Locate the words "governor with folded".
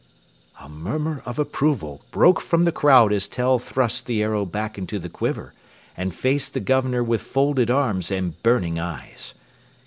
6.59-7.69